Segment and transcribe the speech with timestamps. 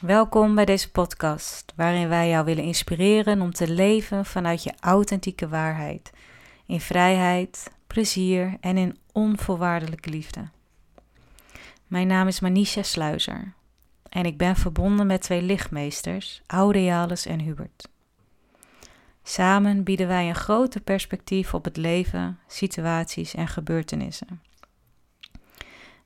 [0.00, 5.48] Welkom bij deze podcast, waarin wij jou willen inspireren om te leven vanuit je authentieke
[5.48, 6.10] waarheid,
[6.66, 10.48] in vrijheid, plezier en in onvoorwaardelijke liefde.
[11.86, 13.52] Mijn naam is Manisha Sluizer
[14.08, 17.88] en ik ben verbonden met twee lichtmeesters, Aurealis en Hubert.
[19.22, 24.42] Samen bieden wij een groter perspectief op het leven, situaties en gebeurtenissen.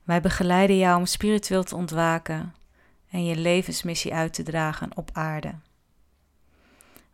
[0.03, 2.53] Wij begeleiden jou om spiritueel te ontwaken
[3.11, 5.55] en je levensmissie uit te dragen op aarde.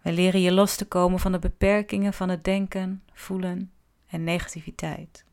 [0.02, 3.72] Wij leren je los te komen van de beperkingen van het denken, voelen
[4.08, 5.26] en negativiteit.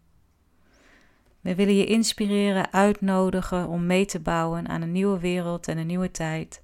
[1.41, 5.87] We willen je inspireren, uitnodigen om mee te bouwen aan een nieuwe wereld en een
[5.87, 6.63] nieuwe tijd,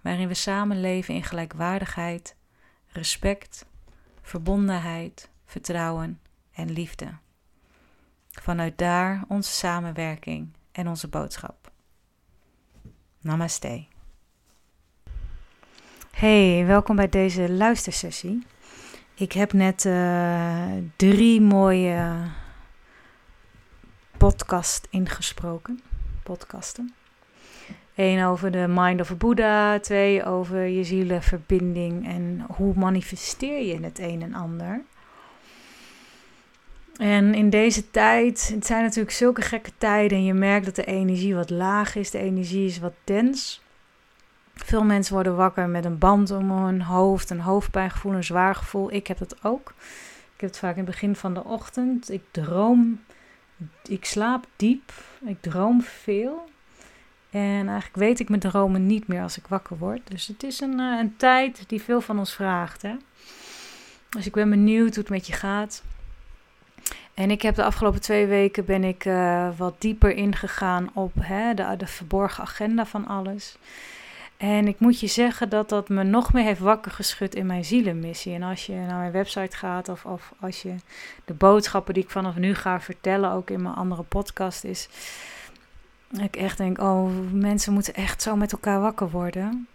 [0.00, 2.36] waarin we samen leven in gelijkwaardigheid,
[2.86, 3.66] respect,
[4.22, 6.20] verbondenheid, vertrouwen
[6.52, 7.08] en liefde.
[8.30, 11.67] Vanuit daar onze samenwerking en onze boodschap.
[13.20, 13.84] Namaste.
[16.10, 18.46] Hey, welkom bij deze luistersessie.
[19.14, 22.22] Ik heb net uh, drie mooie
[24.16, 25.80] podcast ingesproken.
[26.22, 26.94] Podcasten.
[27.94, 29.78] Eén over de mind of Buddha.
[29.78, 34.82] Twee over je zielenverbinding en hoe manifesteer je het een en ander.
[36.98, 40.84] En in deze tijd, het zijn natuurlijk zulke gekke tijden en je merkt dat de
[40.84, 43.60] energie wat laag is, de energie is wat dens.
[44.54, 48.92] Veel mensen worden wakker met een band om hun hoofd, een hoofdpijngevoel, een zwaar gevoel.
[48.92, 49.74] Ik heb dat ook.
[50.34, 52.10] Ik heb het vaak in het begin van de ochtend.
[52.10, 53.00] Ik droom,
[53.88, 54.92] ik slaap diep,
[55.24, 56.48] ik droom veel.
[57.30, 60.00] En eigenlijk weet ik mijn dromen niet meer als ik wakker word.
[60.04, 62.82] Dus het is een, eh, een tijd die veel van ons vraagt.
[62.82, 62.96] Hè?
[64.08, 65.82] Dus ik ben benieuwd hoe het met je gaat.
[67.18, 71.54] En ik heb de afgelopen twee weken ben ik uh, wat dieper ingegaan op hè,
[71.54, 73.56] de, verborgen agenda van alles.
[74.36, 77.64] En ik moet je zeggen dat dat me nog meer heeft wakker geschud in mijn
[77.64, 78.34] zielenmissie.
[78.34, 80.74] En als je naar mijn website gaat of, of als je
[81.24, 84.88] de boodschappen die ik vanaf nu ga vertellen, ook in mijn andere podcast is.
[86.20, 89.68] Ik echt denk, oh, mensen moeten echt zo met elkaar wakker worden.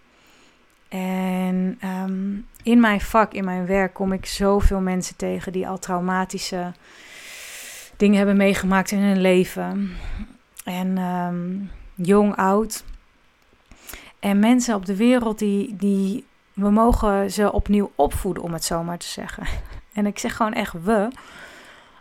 [0.89, 5.79] En um, in mijn vak, in mijn werk, kom ik zoveel mensen tegen die al
[5.79, 6.73] traumatische
[7.97, 9.91] dingen hebben meegemaakt in hun leven.
[10.63, 12.83] En um, jong, oud.
[14.19, 18.83] En mensen op de wereld die, die, we mogen ze opnieuw opvoeden, om het zo
[18.83, 19.47] maar te zeggen.
[19.93, 21.07] En ik zeg gewoon echt we.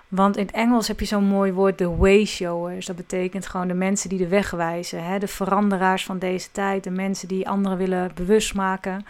[0.08, 2.86] Want in het Engels heb je zo'n mooi woord, de wayshowers.
[2.86, 5.04] Dat betekent gewoon de mensen die de weg wijzen.
[5.04, 5.18] Hè?
[5.18, 6.84] De veranderaars van deze tijd.
[6.84, 9.04] De mensen die anderen willen bewust maken.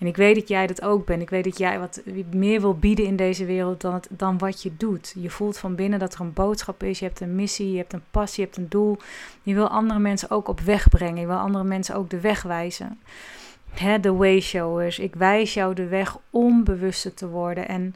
[0.00, 1.22] En ik weet dat jij dat ook bent.
[1.22, 2.02] Ik weet dat jij wat
[2.34, 5.14] meer wil bieden in deze wereld dan, dan wat je doet.
[5.18, 6.98] Je voelt van binnen dat er een boodschap is.
[6.98, 8.98] Je hebt een missie, je hebt een passie, je hebt een doel.
[9.42, 11.20] Je wil andere mensen ook op weg brengen.
[11.20, 13.00] Je wil andere mensen ook de weg wijzen.
[13.70, 14.98] Hè, de wayshowers.
[14.98, 17.68] Ik wijs jou de weg om bewuster te worden.
[17.68, 17.94] En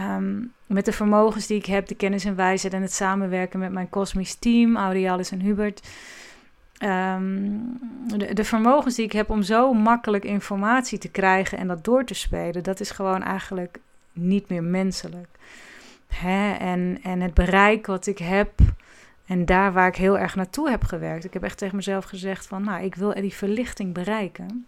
[0.00, 3.72] um, met de vermogens die ik heb, de kennis en wijsheid en het samenwerken met
[3.72, 5.88] mijn kosmisch team, Aurealis en Hubert
[6.82, 7.78] Um,
[8.32, 12.14] de, vermogens die ik heb om zo makkelijk informatie te krijgen en dat door te
[12.14, 13.78] spelen, dat is gewoon eigenlijk
[14.12, 15.28] niet meer menselijk.
[16.06, 16.52] Hè?
[16.52, 18.50] En, en het bereik wat ik heb
[19.26, 21.24] en daar waar ik heel erg naartoe heb gewerkt.
[21.24, 24.66] Ik heb echt tegen mezelf gezegd van, nou, ik wil die verlichting bereiken.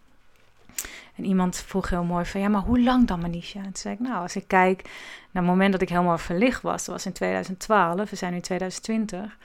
[1.17, 3.59] En iemand vroeg heel mooi van, ja, maar hoe lang dan, Manisha?
[3.59, 6.63] En toen zei ik, nou, als ik kijk naar het moment dat ik helemaal verlicht
[6.63, 9.37] was, dat was in 2012, we zijn nu in 2020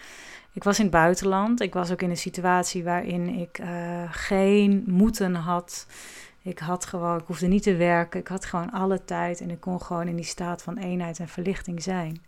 [0.54, 1.62] ik was in het buitenland.
[1.62, 5.88] Ik was ook in een situatie waarin ik uh, geen moeten had.
[6.42, 8.20] Ik had gewoon, ik hoefde niet te werken.
[8.20, 11.28] Ik had gewoon alle tijd en ik kon gewoon in die staat van eenheid en
[11.28, 12.22] verlichting zijn.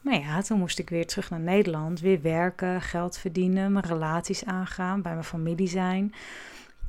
[0.00, 4.44] Maar ja, toen moest ik weer terug naar Nederland, weer werken, geld verdienen, mijn relaties
[4.44, 6.14] aangaan, bij mijn familie zijn.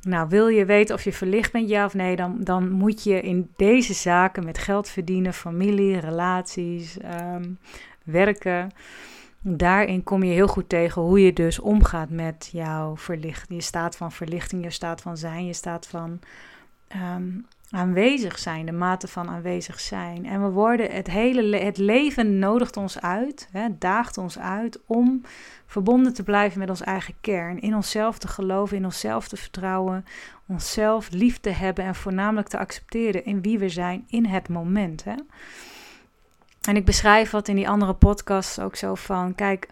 [0.00, 3.20] Nou, wil je weten of je verlicht bent, ja of nee, dan, dan moet je
[3.20, 7.58] in deze zaken met geld verdienen, familie, relaties, um,
[8.04, 8.70] werken
[9.46, 13.96] daarin kom je heel goed tegen hoe je dus omgaat met jouw verlichting, je staat
[13.96, 16.20] van verlichting, je staat van zijn, je staat van
[16.88, 17.30] ehm,
[17.70, 20.26] aanwezig zijn, de mate van aanwezig zijn.
[20.26, 25.22] En we worden het hele het leven nodigt ons uit, hè, daagt ons uit om
[25.66, 30.04] verbonden te blijven met ons eigen kern, in onszelf te geloven, in onszelf te vertrouwen,
[30.46, 35.04] onszelf lief te hebben en voornamelijk te accepteren in wie we zijn in het moment.
[35.04, 35.14] Hè.
[36.68, 39.68] En ik beschrijf wat in die andere podcasts ook zo van: kijk,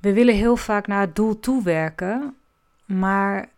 [0.00, 2.36] we willen heel vaak naar het doel toewerken,
[2.84, 3.48] maar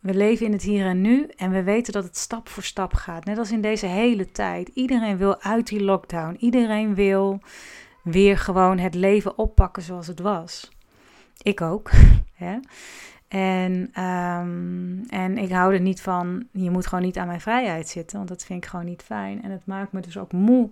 [0.00, 2.94] we leven in het hier en nu en we weten dat het stap voor stap
[2.94, 3.24] gaat.
[3.24, 4.68] Net als in deze hele tijd.
[4.68, 6.36] Iedereen wil uit die lockdown.
[6.38, 7.40] Iedereen wil
[8.02, 10.70] weer gewoon het leven oppakken zoals het was.
[11.42, 11.90] Ik ook.
[12.34, 12.58] Hè?
[13.32, 17.88] En, ehm, en ik hou er niet van, je moet gewoon niet aan mijn vrijheid
[17.88, 19.42] zitten, want dat vind ik gewoon niet fijn.
[19.42, 20.70] En het maakt me dus ook moe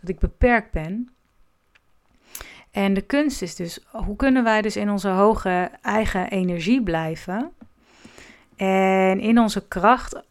[0.00, 1.08] dat ik beperkt ben.
[2.70, 7.52] En de kunst is dus, hoe kunnen wij dus in onze hoge eigen energie blijven?
[8.56, 10.22] En in onze kracht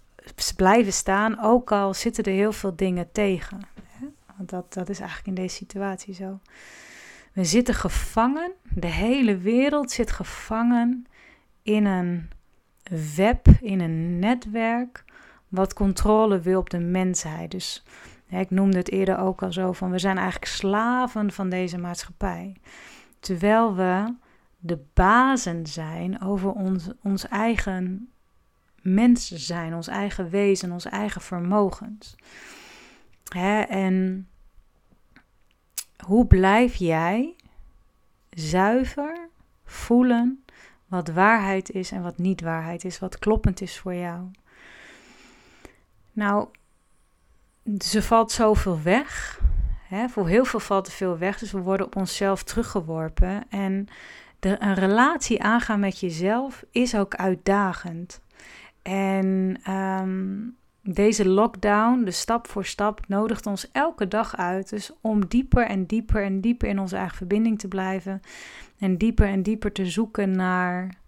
[0.56, 3.60] blijven staan, ook al zitten er heel veel dingen tegen.
[4.38, 6.40] Want dat, dat is eigenlijk in deze situatie zo.
[7.34, 11.06] We zitten gevangen, de hele wereld zit gevangen
[11.64, 12.30] in een
[13.16, 15.04] web, in een netwerk,
[15.48, 17.52] wat controle wil op de mensheid.
[17.52, 17.84] Dus
[18.28, 22.56] ik noemde het eerder ook al zo van we zijn eigenlijk slaven van deze maatschappij.
[23.20, 24.16] Terwijl we
[24.60, 28.12] de bazen zijn over ons, ons eigen
[28.82, 32.16] mens zijn, ons eigen wezen, ons eigen vermogens.
[33.34, 34.28] Hè, en
[36.06, 37.36] hoe blijf jij
[38.30, 39.30] zuiver
[39.64, 40.41] voelen
[40.92, 44.20] wat waarheid is en wat niet waarheid is, wat kloppend is voor jou?
[46.12, 46.48] Nou,
[47.80, 49.40] ze valt zoveel weg.
[49.88, 50.10] Hè?
[50.10, 53.44] Voor heel veel valt er veel weg, dus we worden op onszelf teruggeworpen.
[53.50, 53.88] En
[54.40, 58.22] de, een relatie aangaan met jezelf is ook uitdagend.
[58.82, 60.40] En ehm,
[60.84, 64.70] deze lockdown, de stap voor stap, nodigt ons elke dag uit.
[64.70, 68.22] Dus om dieper en dieper en dieper in onze eigen verbinding te blijven.
[68.80, 71.00] En dieper en dieper te zoeken naar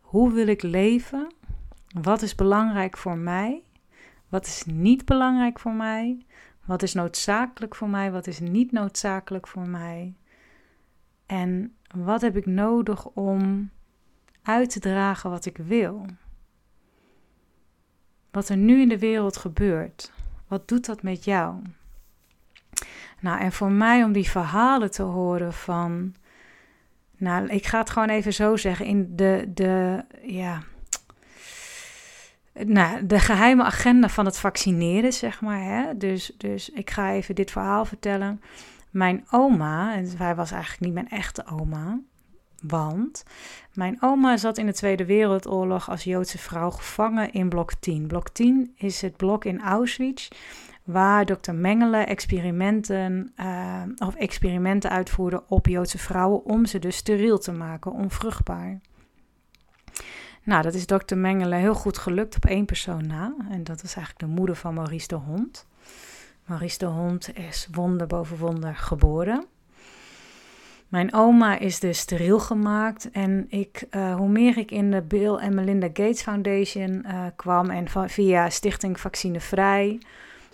[0.00, 1.32] hoe wil ik leven?
[2.02, 3.62] Wat is belangrijk voor mij?
[4.28, 6.26] Wat is niet belangrijk voor mij?
[6.64, 8.12] Wat is noodzakelijk voor mij?
[8.12, 10.14] Wat is niet noodzakelijk voor mij?
[11.26, 13.70] En wat heb ik nodig om
[14.42, 16.06] uit te dragen wat ik wil?
[18.34, 20.12] Wat er nu in de wereld gebeurt,
[20.48, 21.54] wat doet dat met jou?
[23.20, 26.14] Nou, en voor mij om die verhalen te horen van.
[27.16, 28.86] Nou, ik ga het gewoon even zo zeggen.
[28.86, 30.62] In de, de, ja,
[32.52, 35.62] nou, de geheime agenda van het vaccineren, zeg maar.
[35.62, 35.96] Hè?
[35.96, 38.40] Dus, dus ik ga even dit verhaal vertellen.
[38.90, 42.00] Mijn oma, en hij was eigenlijk niet mijn echte oma,
[42.66, 43.22] want
[43.72, 48.06] mijn oma zat in de Tweede Wereldoorlog als Joodse vrouw gevangen in blok 10.
[48.06, 50.28] Blok 10 is het blok in Auschwitz
[50.84, 57.38] waar dokter Mengele experimenten, uh, of experimenten uitvoerde op Joodse vrouwen om ze dus steriel
[57.38, 58.80] te maken, onvruchtbaar.
[60.42, 63.34] Nou, dat is dokter Mengele heel goed gelukt op één persoon na.
[63.50, 65.66] En dat is eigenlijk de moeder van Maurice de Hond.
[66.44, 69.46] Maurice de Hond is wonder boven wonder geboren.
[70.94, 73.10] Mijn oma is dus steriel gemaakt.
[73.10, 77.70] En ik, uh, hoe meer ik in de Bill en Melinda Gates Foundation uh, kwam
[77.70, 80.00] en via Stichting Vaccinevrij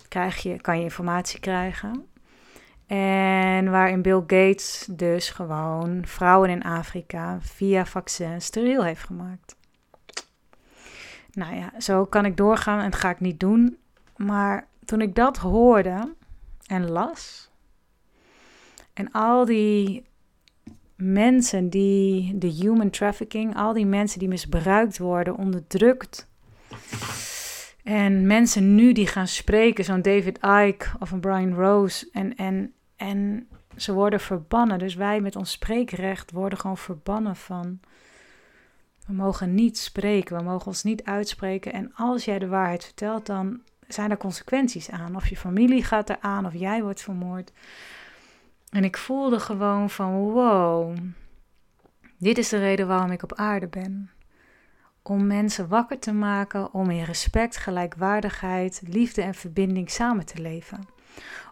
[0.07, 2.07] krijg je, kan je informatie krijgen.
[2.87, 9.55] En waarin Bill Gates dus gewoon vrouwen in Afrika via vaccins steriel heeft gemaakt.
[11.31, 13.77] Nou ja, zo kan ik doorgaan en dat ga ik niet doen.
[14.15, 16.13] Maar toen ik dat hoorde
[16.65, 17.49] en las,
[18.93, 20.09] en al die
[21.01, 26.27] mensen die de human trafficking, al die mensen die misbruikt worden, onderdrukt.
[27.83, 32.09] En mensen nu die gaan spreken, zo'n David Icke of een Brian Rose.
[32.11, 34.79] En, en, en ze worden verbannen.
[34.79, 37.79] Dus wij met ons spreekrecht worden gewoon verbannen van
[39.07, 41.73] we mogen niet spreken, we mogen ons niet uitspreken.
[41.73, 45.15] En als jij de waarheid vertelt, dan zijn er consequenties aan.
[45.15, 47.51] Of je familie gaat eraan, of jij wordt vermoord.
[48.71, 50.97] En ik voelde gewoon van wow,
[52.17, 54.11] dit is de reden waarom ik op aarde ben.
[55.03, 60.79] Om mensen wakker te maken, om in respect, gelijkwaardigheid, liefde en verbinding samen te leven.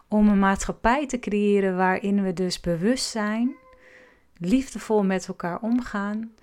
[0.08, 3.54] Om een maatschappij te creëren waarin we dus bewust zijn,
[4.36, 6.34] liefdevol met elkaar omgaan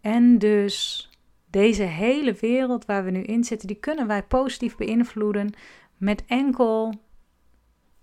[0.00, 1.10] en dus
[1.50, 5.54] deze hele wereld waar we nu in zitten, die kunnen wij positief beïnvloeden
[5.96, 6.94] met enkel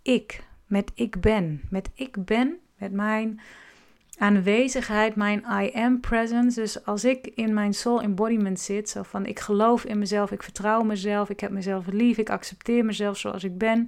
[0.02, 3.40] ik, met ik ben, met ik ben, met mijn
[4.18, 6.60] aanwezigheid, mijn I am presence.
[6.60, 10.44] Dus als ik in mijn soul embodiment zit, zo van ik geloof in mezelf, ik
[10.44, 13.88] vertrouw mezelf, ik heb mezelf lief, ik accepteer mezelf zoals ik ben.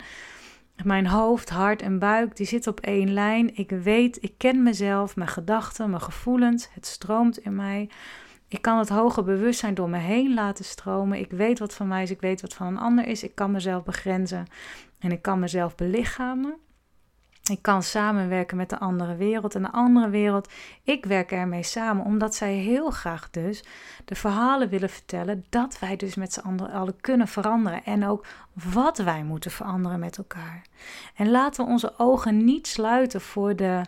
[0.84, 3.55] Mijn hoofd, hart en buik, die zitten op één lijn.
[3.55, 6.70] Ik weet, ik ken mezelf, mijn gedachten, mijn gevoelens.
[6.74, 7.89] Het stroomt in mij.
[8.48, 11.20] Ik kan het hoge bewustzijn door me heen laten stromen.
[11.20, 13.24] Ik weet wat van mij is, ik weet wat van een ander is.
[13.24, 14.46] Ik kan mezelf begrenzen
[15.00, 16.58] en ik kan mezelf belichamen.
[17.51, 20.49] Ik kan samenwerken met de andere wereld en de andere wereld.
[20.83, 23.63] Ik werk ermee samen omdat zij heel graag dus
[24.05, 28.25] de verhalen willen vertellen dat wij dus met z'n allen kunnen veranderen en ook
[28.73, 30.61] wat wij moeten veranderen met elkaar.
[31.15, 33.81] En laten we onze ogen niet sluiten voor de,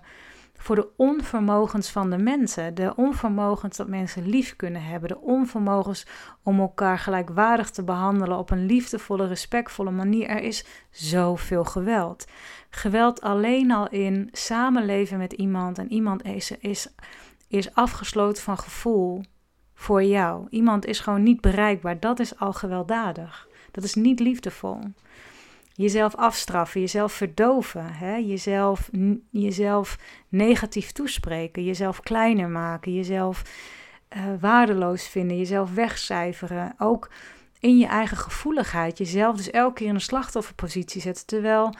[0.67, 2.75] voor de onvermogens van de mensen.
[2.75, 5.09] De onvermogens dat mensen lief kunnen hebben.
[5.09, 6.05] De onvermogens
[6.43, 10.27] om elkaar gelijkwaardig te behandelen op een liefdevolle, respectvolle manier.
[10.27, 12.25] Er is zoveel geweld.
[12.69, 16.93] Geweld alleen al in samenleven met iemand en iemand is, is,
[17.47, 19.21] is afgesloten van gevoel
[19.73, 20.47] voor jou.
[20.49, 21.99] Iemand is gewoon niet bereikbaar.
[21.99, 23.47] Dat is al gewelddadig.
[23.71, 24.79] Dat is niet liefdevol
[25.77, 28.15] jezelf afstraffen, jezelf verdoven, hè?
[28.15, 28.89] Jezelf,
[29.29, 29.97] jezelf
[30.29, 33.41] negatief toespreken, jezelf kleiner maken, jezelf
[34.17, 36.75] uh, waardeloos vinden, jezelf wegcijferen.
[36.77, 37.09] Ook
[37.59, 41.25] in je eigen gevoeligheid, jezelf dus elke keer in een slachtofferpositie zetten.
[41.25, 41.73] Terwijl,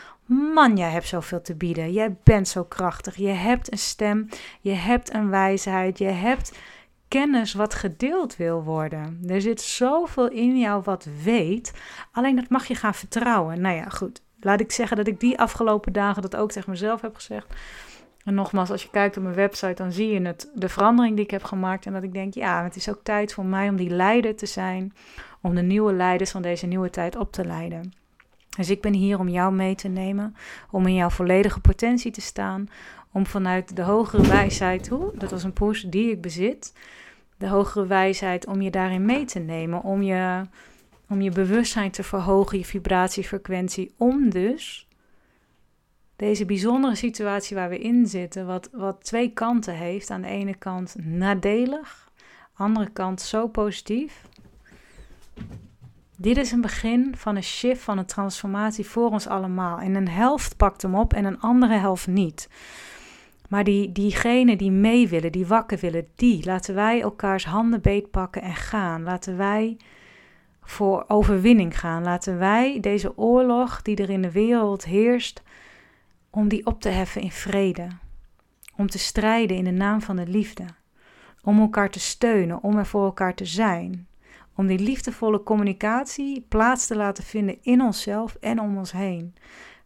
[0.54, 1.92] man, jij hebt zoveel te bieden.
[1.92, 3.16] Jij bent zo krachtig.
[3.16, 4.28] Je hebt een stem,
[4.62, 6.58] je hebt een wijsheid, je hebt
[7.08, 9.24] kennis wat gedeeld wil worden.
[9.28, 11.74] Er zit zoveel in jou wat weet,
[12.12, 13.62] alleen dat mag je gaan vertrouwen.
[13.62, 14.22] Nou ja, goed.
[14.40, 17.54] Laat ik zeggen dat ik die afgelopen dagen dat ook tegen mezelf heb gezegd.
[18.24, 21.26] En nogmaals, als je kijkt op mijn website, dan zie je het, de verandering die
[21.26, 21.86] ik heb gemaakt.
[21.86, 24.46] En dat ik denk, ja, het is ook tijd voor mij om die leider te
[24.46, 24.94] zijn.
[25.42, 27.92] Om de nieuwe leiders van deze nieuwe tijd op te leiden.
[28.58, 30.36] Dus ik ben hier om jou mee te nemen,
[30.72, 32.70] om in jouw volledige potentie te staan,
[33.18, 36.74] om vanuit de hogere wijsheid, hoe, dat was een push die ik bezit,
[37.38, 40.42] de hogere wijsheid om je daarin mee te nemen, om je,
[41.10, 44.88] om je bewustzijn te verhogen, je vibratiefrequentie, om dus
[46.16, 50.56] deze bijzondere situatie waar we in zitten, wat, wat twee kanten heeft, aan de ene
[50.56, 52.12] kant nadelig,
[52.54, 54.22] andere kant zo positief.
[56.18, 59.80] Dit is een begin van een shift, van een transformatie voor ons allemaal.
[59.80, 62.50] En een helft pakt hem op en een andere helft niet.
[63.48, 68.42] Maar die, diegenen die mee willen, die wakker willen, die laten wij elkaars handen beetpakken
[68.42, 69.04] en gaan.
[69.04, 69.78] Laten wij
[70.62, 72.04] voor overwinning gaan.
[72.04, 75.44] Laten wij deze oorlog die er in de wereld heerst,
[76.30, 77.88] om die op te heffen in vrede.
[78.76, 80.66] Om te strijden in de naam van de liefde.
[81.44, 84.08] Om elkaar te steunen, om er voor elkaar te zijn.
[84.56, 89.36] Om die liefdevolle communicatie plaats te laten vinden in onszelf en om ons heen.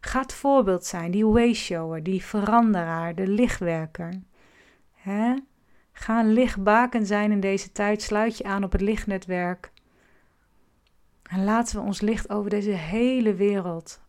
[0.04, 4.12] Ga het voorbeeld zijn, die wayshower, die veranderaar, de lichtwerker.
[5.92, 8.02] Ga een lichtbaken zijn in deze tijd.
[8.02, 9.72] Sluit je aan op het lichtnetwerk.
[11.22, 14.00] En laten we ons licht over deze hele wereld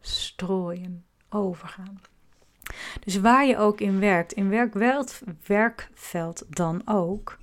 [0.00, 2.00] strooien, overgaan.
[3.00, 7.38] Dus waar je ook in werkt, in werkveld, werkveld dan ook.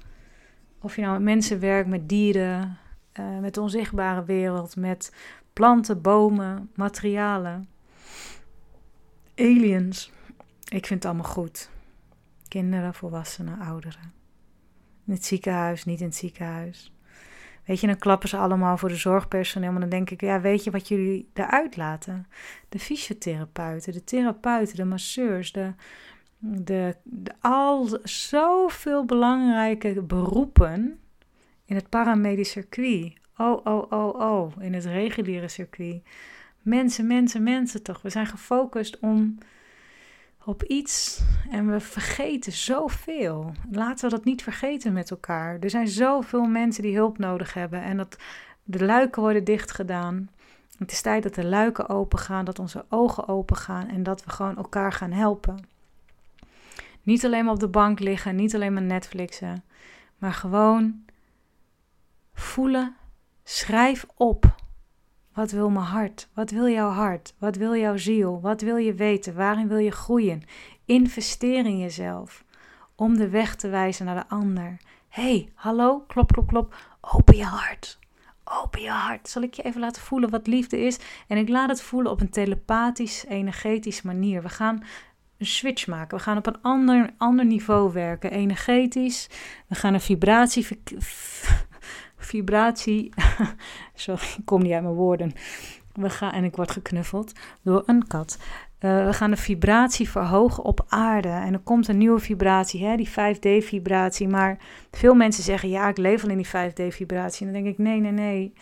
[0.80, 2.78] Of je nou met mensen werkt, met dieren,
[3.20, 5.14] uh, met de onzichtbare wereld, met
[5.54, 7.70] planten, bomen, materialen,
[9.36, 10.12] aliens.
[10.68, 11.70] Ik vind het allemaal goed.
[12.48, 14.14] Kinderen, volwassenen, ouderen.
[15.06, 16.92] In het ziekenhuis, niet in het ziekenhuis.
[17.66, 19.72] Weet je, dan klappen ze allemaal voor de zorgpersoneel.
[19.72, 22.28] Maar dan denk ik, ja, weet je wat jullie eruit laten?
[22.70, 25.74] De fysiotherapeuten, de therapeuten, de masseurs, de,
[26.40, 26.96] de,
[27.40, 31.00] al zoveel belangrijke beroepen
[31.66, 33.20] in het paramedisch circuit.
[33.38, 36.04] Oh, oh, oh, oh, in het reguliere circuit.
[36.62, 38.02] Mensen, mensen, mensen toch.
[38.02, 39.38] We zijn gefocust om
[40.46, 43.52] op iets en we vergeten zoveel.
[43.72, 45.60] Laten we dat niet vergeten met elkaar.
[45.60, 48.18] Er zijn zoveel mensen die hulp nodig hebben en dat
[48.64, 50.30] de luiken worden dichtgedaan.
[50.78, 54.24] Het is tijd dat de luiken open gaan, dat onze ogen open gaan en dat
[54.24, 55.68] we gewoon elkaar gaan helpen.
[57.04, 59.64] Niet alleen maar op de bank liggen, niet alleen maar Netflixen,
[60.18, 61.04] maar gewoon
[62.34, 62.96] voelen
[63.54, 64.56] Schrijf op.
[65.34, 66.30] Wat wil mijn hart?
[66.34, 67.34] Wat wil jouw hart?
[67.38, 68.42] Wat wil jouw ziel?
[68.42, 69.36] Wat wil je weten?
[69.36, 70.44] Waarin wil je groeien?
[70.86, 72.44] Investeer in jezelf
[72.96, 74.78] om de weg te wijzen naar de ander.
[75.08, 76.76] hey, hallo, klop, klop, klop.
[77.02, 78.00] Open je hart.
[78.44, 79.30] Open je hart.
[79.30, 81.00] Zal ik je even laten voelen wat liefde is?
[81.28, 84.42] En ik laat het voelen op een telepathisch, energetisch manier.
[84.42, 84.84] We gaan
[85.38, 86.18] een switch maken.
[86.18, 88.32] We gaan op een ander, ander niveau werken.
[88.32, 89.30] Energetisch.
[89.68, 90.68] We gaan een vibratie
[92.24, 93.14] vibratie.
[93.94, 95.34] Sorry, ik kom niet uit mijn woorden.
[95.94, 98.38] We gaan, en ik word geknuffeld door een kat.
[98.82, 101.30] Uh, we gaan de vibratie verhogen op aarde.
[101.30, 104.28] En er komt een nieuwe vibratie, hè, die 5D-vibratie.
[104.28, 104.58] Maar
[104.92, 107.48] veel mensen zeggen, ja, ik leef al in die 5D-vibratie.
[107.48, 108.54] En dan denk ik, nee, nee, nee.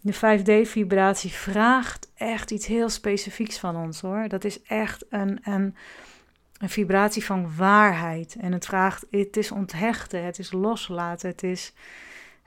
[0.00, 4.28] De 5D-vibratie vraagt echt iets heel specifieks van ons, hoor.
[4.28, 5.76] Dat is echt een, een,
[6.58, 8.36] een vibratie van waarheid.
[8.40, 11.72] En het vraagt, het is onthechten, het is loslaten, het is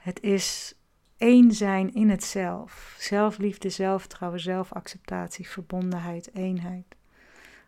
[0.02, 0.74] het is
[1.16, 2.94] één zijn in het zelf.
[2.98, 6.96] Zelfliefde, zelfvertrouwen, zelfacceptatie, verbondenheid, eenheid.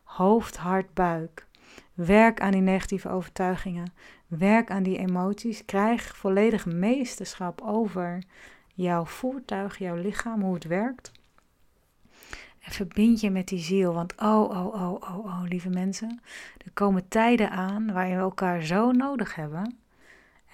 [0.03, 1.47] Hoofd, hart, buik.
[1.93, 3.93] Werk aan die negatieve overtuigingen.
[4.27, 5.65] Werk aan die emoties.
[5.65, 8.23] Krijg volledig meesterschap over
[8.75, 11.13] jouw voertuig, jouw lichaam, hoe het werkt.
[12.61, 13.93] En verbind je met die ziel.
[13.93, 16.21] Want oh, oh, oh, oh, oh, lieve mensen.
[16.65, 19.84] Er komen tijden aan waarin we elkaar zo nodig hebben.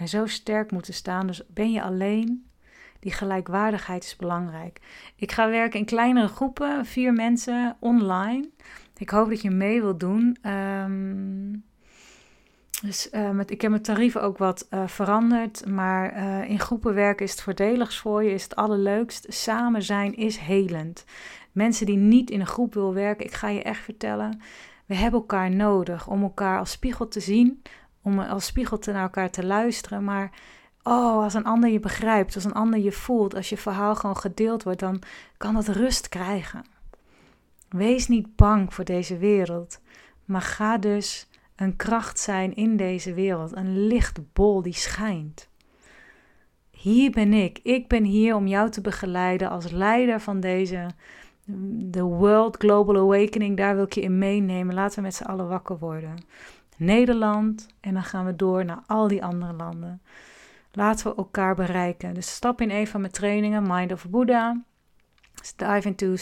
[0.00, 1.26] En zo sterk moeten staan.
[1.26, 2.48] Dus ben je alleen.
[3.00, 4.80] Die gelijkwaardigheid is belangrijk.
[5.16, 8.48] Ik ga werken in kleinere groepen, vier mensen online.
[8.96, 10.36] Ik hoop dat je mee wilt doen.
[10.46, 11.64] Um,
[12.82, 15.66] dus uh, met, ik heb mijn tarieven ook wat uh, veranderd.
[15.66, 19.26] Maar uh, in groepen werken is het voordeligst voor je, is het allerleukst.
[19.28, 21.04] Samen zijn is helend.
[21.52, 24.40] Mensen die niet in een groep willen werken, ik ga je echt vertellen.
[24.86, 27.62] We hebben elkaar nodig om elkaar als spiegel te zien.
[28.02, 30.04] Om als spiegel te naar elkaar te luisteren.
[30.04, 30.30] Maar
[30.82, 34.16] oh, als een ander je begrijpt, als een ander je voelt, als je verhaal gewoon
[34.16, 35.02] gedeeld wordt, dan
[35.36, 36.64] kan dat rust krijgen.
[37.68, 39.80] Wees niet bang voor deze wereld.
[40.24, 45.48] Maar ga dus een kracht zijn in deze wereld, een lichtbol die schijnt.
[46.70, 47.58] Hier ben ik.
[47.62, 50.86] Ik ben hier om jou te begeleiden als leider van deze
[51.72, 53.56] de World Global Awakening.
[53.56, 54.74] Daar wil ik je in meenemen.
[54.74, 56.24] Laten we met z'n allen wakker worden.
[56.80, 60.02] Nederland en dan gaan we door naar al die andere landen.
[60.72, 62.14] Laten we elkaar bereiken.
[62.14, 64.62] Dus stap in een van mijn trainingen, Mind of Buddha.
[65.56, 66.14] Dive into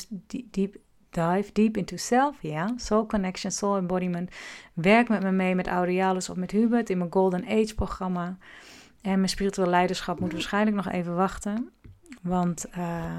[0.51, 0.77] deep
[1.11, 2.73] Dive deep into self, ja.
[2.77, 4.31] Soul connection, soul embodiment.
[4.75, 8.37] Werk met me mee met Aurealis of met Hubert in mijn Golden Age programma.
[9.03, 11.71] En mijn spiritueel leiderschap moet waarschijnlijk nog even wachten.
[12.23, 12.75] Want uh,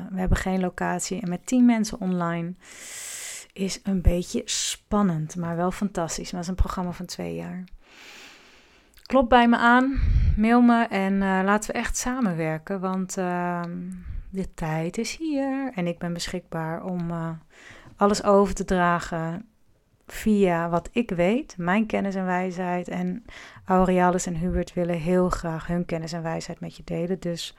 [0.09, 1.21] we hebben geen locatie.
[1.21, 2.53] En met tien mensen online
[3.59, 6.31] is een beetje spannend, maar wel fantastisch.
[6.31, 7.63] Maar dat is een programma van twee jaar.
[9.01, 9.99] Klop bij me aan,
[10.37, 12.79] mail me en uh, laten we echt samenwerken.
[12.79, 13.61] Want uh,
[14.29, 17.29] de tijd is hier en ik ben beschikbaar om uh,
[17.95, 19.45] alles over te dragen
[20.07, 22.87] via wat ik weet, mijn kennis en wijsheid.
[22.87, 23.25] En
[23.65, 27.19] Aurealis en Hubert willen heel graag hun kennis en wijsheid met je delen.
[27.19, 27.55] Dus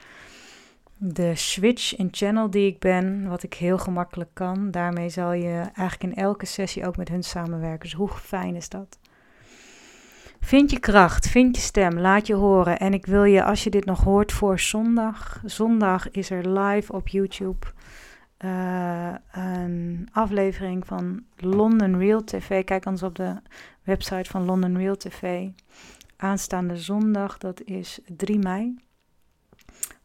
[1.02, 5.71] de switch in channel die ik ben, wat ik heel gemakkelijk kan, daarmee zal je
[5.75, 7.80] eigenlijk in elke sessie ook met hun samenwerken.
[7.80, 8.99] Dus hoe fijn is dat?
[10.40, 12.78] Vind je kracht, vind je stem, laat je horen.
[12.78, 16.92] En ik wil je, als je dit nog hoort voor zondag, zondag is er live
[16.92, 17.66] op YouTube
[18.45, 22.65] uh, een aflevering van London Real TV.
[22.65, 23.36] Kijk anders op de
[23.82, 25.49] website van London Real TV.
[26.17, 28.90] Aanstaande zondag, dat is 3 mei.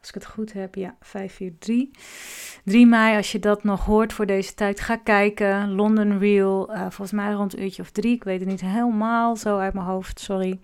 [0.06, 2.62] Als ik het goed heb, ja, 543.
[2.64, 5.72] 3 mei, als je dat nog hoort voor deze tijd, ga kijken.
[5.72, 8.14] London Real, uh, volgens mij rond een uurtje of drie.
[8.14, 10.60] Ik weet het niet helemaal zo uit mijn hoofd, sorry.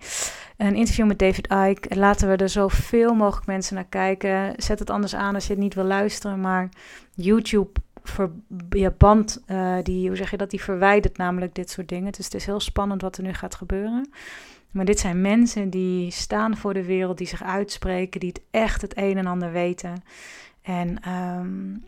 [0.57, 1.95] Een interview met David Icke.
[1.95, 4.53] Laten we er zoveel mogelijk mensen naar kijken.
[4.57, 6.69] Zet het anders aan als je het niet wil luisteren, maar
[7.15, 8.31] YouTube ver,
[8.69, 12.11] ja, band, uh, die, hoe zeg je dat, die verwijdert namelijk dit soort dingen.
[12.11, 14.09] Dus het is heel spannend wat er nu gaat gebeuren.
[14.73, 18.81] Maar dit zijn mensen die staan voor de wereld, die zich uitspreken, die het echt
[18.81, 20.03] het een en ander weten.
[20.61, 21.83] En um,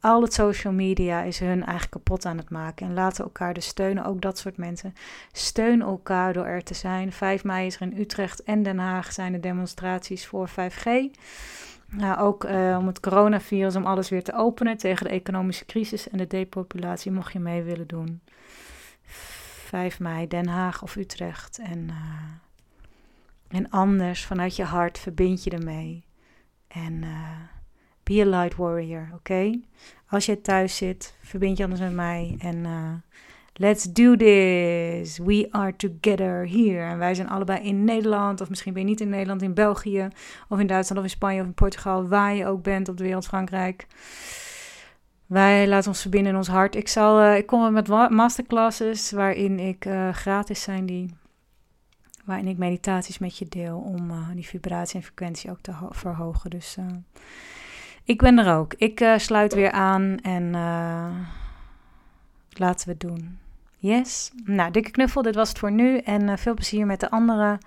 [0.00, 2.86] al het social media is hun eigenlijk kapot aan het maken.
[2.86, 4.94] En laten elkaar dus steunen, ook dat soort mensen.
[5.32, 7.12] Steun elkaar door er te zijn.
[7.12, 10.88] 5 mei is er in Utrecht en Den Haag zijn er demonstraties voor 5G.
[11.90, 16.08] Nou, ook uh, om het coronavirus, om alles weer te openen tegen de economische crisis
[16.10, 18.20] en de depopulatie, mocht je mee willen doen.
[19.68, 21.58] 5 mei, Den Haag of Utrecht.
[21.58, 21.96] En, uh,
[23.48, 26.04] en anders, vanuit je hart, verbind je ermee.
[26.68, 27.30] En uh,
[28.02, 29.60] be a light warrior, oké?
[30.08, 32.36] Als je thuis zit, verbind je anders met mij.
[32.38, 32.92] En uh,
[33.52, 35.18] let's do this.
[35.18, 36.90] We are together here.
[36.90, 40.08] En wij zijn allebei in Nederland, of misschien ben je niet in Nederland, in België,
[40.48, 43.04] of in Duitsland, of in Spanje, of in Portugal, waar je ook bent op de
[43.04, 43.86] wereld, Frankrijk.
[45.28, 46.74] Wij laten ons verbinden in ons hart.
[46.74, 51.14] Ik, zal, uh, ik kom met masterclasses waarin ik uh, gratis zijn die.
[52.24, 56.50] Waarin ik meditaties met je deel om uh, die vibratie en frequentie ook te verhogen.
[56.50, 56.76] Dus
[58.04, 58.74] ik ben er ook.
[58.74, 60.50] Ik sluit weer aan en
[62.50, 63.38] laten we het doen.
[63.78, 64.30] Yes.
[64.44, 65.22] Nou, dikke knuffel.
[65.22, 65.98] Dit was het voor nu.
[65.98, 67.58] En veel plezier met de andere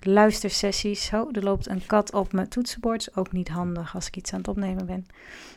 [0.00, 1.10] luistersessies.
[1.12, 3.16] Oh, er loopt een kat op mijn toetsenbord.
[3.16, 5.06] Ook niet handig als ik iets aan het opnemen ben.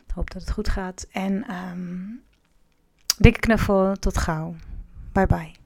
[0.07, 1.07] Ik hoop dat het goed gaat.
[1.11, 2.21] En um,
[3.17, 3.95] dikke knuffel.
[3.99, 4.55] Tot gauw.
[5.11, 5.60] Bye bye.